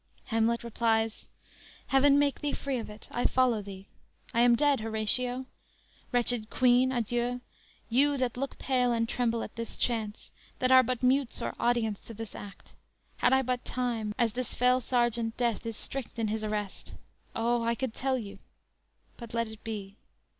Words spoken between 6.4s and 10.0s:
Queen, adieu! You that look pale and tremble at this